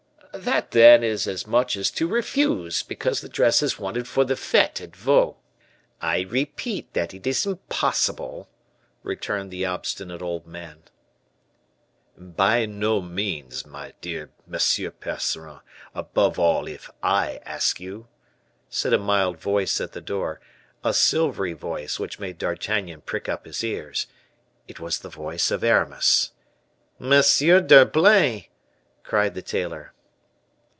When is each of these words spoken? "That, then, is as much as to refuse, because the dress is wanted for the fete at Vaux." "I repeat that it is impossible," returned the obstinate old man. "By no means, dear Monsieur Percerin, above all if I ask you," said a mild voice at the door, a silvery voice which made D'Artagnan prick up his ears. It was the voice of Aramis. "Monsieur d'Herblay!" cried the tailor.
"That, 0.33 0.71
then, 0.71 1.03
is 1.03 1.27
as 1.27 1.45
much 1.45 1.75
as 1.75 1.91
to 1.91 2.07
refuse, 2.07 2.83
because 2.83 3.19
the 3.19 3.27
dress 3.27 3.61
is 3.61 3.77
wanted 3.77 4.07
for 4.07 4.23
the 4.23 4.37
fete 4.37 4.79
at 4.79 4.95
Vaux." 4.95 5.37
"I 5.99 6.21
repeat 6.21 6.93
that 6.93 7.13
it 7.13 7.27
is 7.27 7.45
impossible," 7.45 8.47
returned 9.03 9.51
the 9.51 9.65
obstinate 9.65 10.21
old 10.21 10.47
man. 10.47 10.83
"By 12.17 12.65
no 12.65 13.01
means, 13.01 13.65
dear 13.99 14.29
Monsieur 14.47 14.89
Percerin, 14.91 15.59
above 15.93 16.39
all 16.39 16.65
if 16.65 16.89
I 17.03 17.41
ask 17.45 17.81
you," 17.81 18.07
said 18.69 18.93
a 18.93 18.97
mild 18.97 19.37
voice 19.37 19.81
at 19.81 19.91
the 19.91 20.01
door, 20.01 20.39
a 20.81 20.93
silvery 20.93 21.53
voice 21.53 21.99
which 21.99 22.19
made 22.19 22.37
D'Artagnan 22.37 23.01
prick 23.01 23.27
up 23.27 23.45
his 23.45 23.65
ears. 23.65 24.07
It 24.65 24.79
was 24.79 24.99
the 24.99 25.09
voice 25.09 25.51
of 25.51 25.61
Aramis. 25.61 26.31
"Monsieur 26.97 27.59
d'Herblay!" 27.59 28.47
cried 29.03 29.33
the 29.35 29.41
tailor. 29.43 29.91